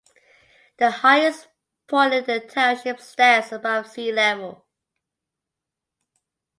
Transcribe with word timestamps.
The 0.77 0.89
highest 0.89 1.47
point 1.85 2.15
in 2.15 2.23
the 2.23 2.39
township 2.39 2.99
stands 2.99 3.51
above 3.51 3.85
sea 3.87 4.11
level. 4.11 4.65